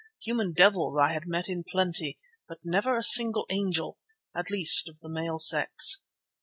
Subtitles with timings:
[0.23, 2.17] Human devils I had met in plenty,
[2.47, 6.07] but never a single angel—at least, of the male sex.